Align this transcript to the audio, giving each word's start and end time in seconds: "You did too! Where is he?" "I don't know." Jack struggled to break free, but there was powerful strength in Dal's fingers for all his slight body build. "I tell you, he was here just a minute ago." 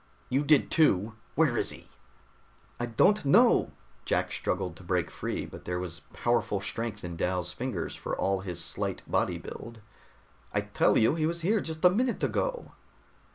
"You 0.29 0.43
did 0.43 0.71
too! 0.71 1.13
Where 1.35 1.55
is 1.55 1.69
he?" 1.69 1.87
"I 2.79 2.87
don't 2.87 3.23
know." 3.23 3.71
Jack 4.03 4.31
struggled 4.31 4.75
to 4.77 4.83
break 4.83 5.11
free, 5.11 5.45
but 5.45 5.65
there 5.65 5.77
was 5.77 5.99
powerful 6.11 6.59
strength 6.59 7.03
in 7.03 7.15
Dal's 7.15 7.51
fingers 7.51 7.93
for 7.95 8.17
all 8.17 8.39
his 8.39 8.63
slight 8.65 9.03
body 9.05 9.37
build. 9.37 9.79
"I 10.55 10.61
tell 10.61 10.97
you, 10.97 11.13
he 11.13 11.27
was 11.27 11.41
here 11.41 11.61
just 11.61 11.85
a 11.85 11.91
minute 11.91 12.23
ago." 12.23 12.71